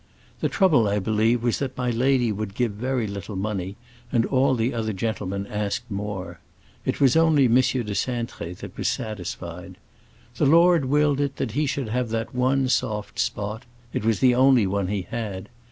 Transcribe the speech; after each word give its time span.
The 0.39 0.49
trouble, 0.49 0.87
I 0.87 0.97
believe, 0.97 1.43
was 1.43 1.59
that 1.59 1.77
my 1.77 1.91
lady 1.91 2.31
would 2.31 2.55
give 2.55 2.71
very 2.71 3.05
little 3.05 3.35
money, 3.35 3.77
and 4.11 4.25
all 4.25 4.55
the 4.55 4.73
other 4.73 4.93
gentlemen 4.93 5.45
asked 5.45 5.91
more. 5.91 6.39
It 6.85 6.99
was 6.99 7.15
only 7.15 7.45
M. 7.45 7.53
de 7.53 7.61
Cintré 7.83 8.57
that 8.57 8.75
was 8.75 8.87
satisfied. 8.87 9.77
The 10.37 10.47
Lord 10.47 10.85
willed 10.85 11.21
it 11.21 11.39
he 11.51 11.67
should 11.67 11.89
have 11.89 12.09
that 12.09 12.33
one 12.33 12.67
soft 12.67 13.19
spot; 13.19 13.65
it 13.93 14.03
was 14.03 14.21
the 14.21 14.33
only 14.33 14.65
one 14.65 14.87
he 14.87 15.03
had. 15.03 15.49